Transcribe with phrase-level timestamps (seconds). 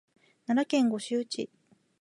[0.47, 1.51] 奈良県五條市